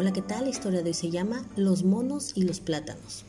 [0.00, 0.44] Hola, ¿qué tal?
[0.44, 3.24] La historia de hoy se llama Los monos y los plátanos.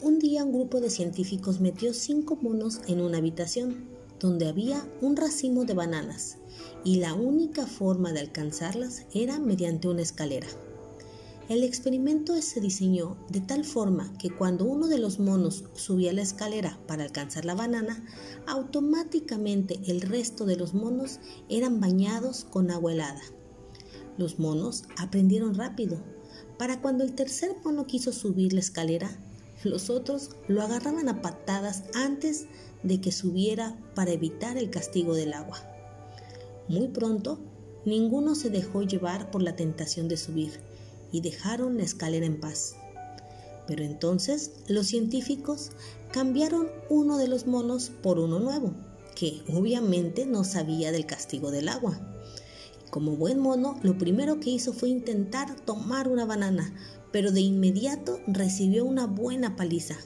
[0.00, 3.88] Un día un grupo de científicos metió cinco monos en una habitación
[4.20, 6.36] donde había un racimo de bananas
[6.84, 10.46] y la única forma de alcanzarlas era mediante una escalera.
[11.48, 16.22] El experimento se diseñó de tal forma que cuando uno de los monos subía la
[16.22, 18.06] escalera para alcanzar la banana,
[18.46, 21.18] automáticamente el resto de los monos
[21.48, 23.22] eran bañados con agua helada.
[24.18, 25.98] Los monos aprendieron rápido.
[26.58, 29.10] Para cuando el tercer mono quiso subir la escalera,
[29.64, 32.46] los otros lo agarraban a patadas antes
[32.82, 35.58] de que subiera para evitar el castigo del agua.
[36.68, 37.38] Muy pronto,
[37.84, 40.60] ninguno se dejó llevar por la tentación de subir
[41.12, 42.74] y dejaron la escalera en paz.
[43.66, 45.70] Pero entonces los científicos
[46.12, 48.74] cambiaron uno de los monos por uno nuevo,
[49.14, 52.11] que obviamente no sabía del castigo del agua.
[52.92, 56.74] Como buen mono, lo primero que hizo fue intentar tomar una banana,
[57.10, 59.96] pero de inmediato recibió una buena paliza.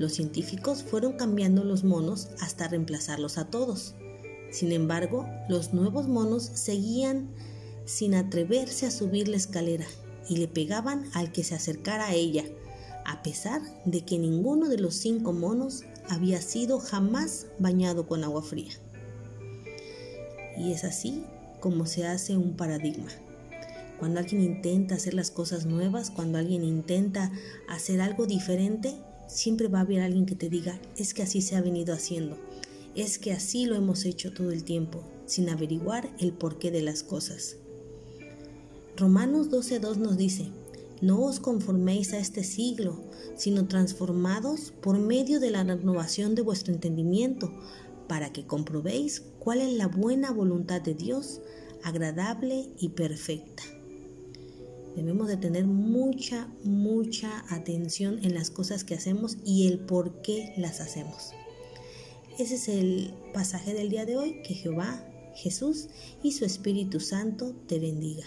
[0.00, 3.94] Los científicos fueron cambiando los monos hasta reemplazarlos a todos.
[4.50, 7.28] Sin embargo, los nuevos monos seguían
[7.84, 9.86] sin atreverse a subir la escalera
[10.28, 12.42] y le pegaban al que se acercara a ella,
[13.06, 18.42] a pesar de que ninguno de los cinco monos había sido jamás bañado con agua
[18.42, 18.72] fría.
[20.58, 21.22] Y es así
[21.62, 23.08] como se hace un paradigma.
[23.98, 27.30] Cuando alguien intenta hacer las cosas nuevas, cuando alguien intenta
[27.68, 28.96] hacer algo diferente,
[29.28, 32.36] siempre va a haber alguien que te diga, es que así se ha venido haciendo,
[32.96, 37.04] es que así lo hemos hecho todo el tiempo, sin averiguar el porqué de las
[37.04, 37.56] cosas.
[38.96, 40.48] Romanos 12.2 nos dice,
[41.00, 43.00] no os conforméis a este siglo,
[43.36, 47.52] sino transformados por medio de la renovación de vuestro entendimiento,
[48.12, 51.40] para que comprobéis cuál es la buena voluntad de Dios,
[51.82, 53.62] agradable y perfecta.
[54.94, 60.52] Debemos de tener mucha, mucha atención en las cosas que hacemos y el por qué
[60.58, 61.30] las hacemos.
[62.38, 64.42] Ese es el pasaje del día de hoy.
[64.42, 65.88] Que Jehová, Jesús
[66.22, 68.26] y su Espíritu Santo te bendiga.